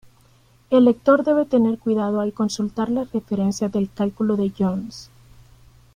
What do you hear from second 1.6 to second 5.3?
cuidado al consultar las referencias del cálculo de Jones.